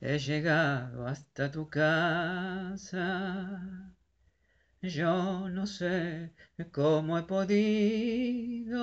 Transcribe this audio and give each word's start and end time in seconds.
he 0.00 0.18
llegado 0.18 1.06
hasta 1.06 1.50
tu 1.50 1.68
casa. 1.68 2.82
Yo 4.82 5.48
no 5.48 5.66
sé 5.66 6.32
cómo 6.72 7.18
he 7.18 7.22
podido. 7.24 8.76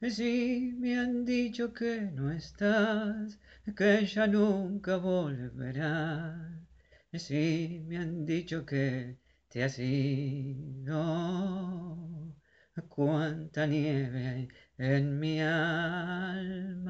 Si 0.00 0.74
me 0.78 0.98
han 0.98 1.24
dicho 1.24 1.72
que 1.72 2.02
no 2.12 2.30
estás, 2.30 3.38
que 3.76 4.06
ya 4.06 4.26
nunca 4.26 4.96
volverás. 4.96 6.60
Si 7.12 7.82
me 7.86 7.98
han 7.98 8.26
dicho 8.26 8.64
que 8.66 9.18
te 9.48 9.64
has 9.64 9.78
ido. 9.78 10.94
Cuánta 12.88 13.66
nieve 13.66 14.48
en 14.78 15.18
mi 15.18 15.40
alma. 15.40 16.84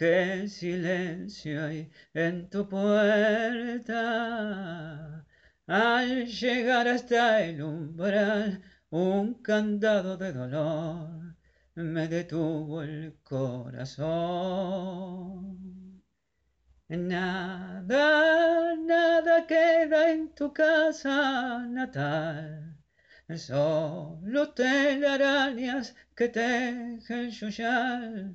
Qué 0.00 0.48
silencio 0.48 1.62
hay 1.62 1.90
en 2.14 2.48
tu 2.48 2.66
puerta. 2.66 3.92
Al 5.66 6.26
llegar 6.26 6.88
hasta 6.88 7.44
el 7.44 7.60
umbral, 7.60 8.62
un 8.88 9.34
candado 9.42 10.16
de 10.16 10.32
dolor 10.32 11.36
me 11.74 12.08
detuvo 12.08 12.82
el 12.82 13.18
corazón. 13.22 14.00
Nada, 16.88 18.76
nada 18.76 19.46
queda 19.46 20.10
en 20.12 20.34
tu 20.34 20.50
casa 20.50 21.66
natal 21.68 22.70
Solo 23.36 24.54
telarañas 24.54 25.94
que 26.16 26.28
tejen 26.28 27.30
yuyal. 27.30 28.34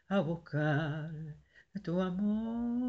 a 0.11 0.21
buscar 0.21 1.09
tu 1.83 2.01
amor? 2.01 2.80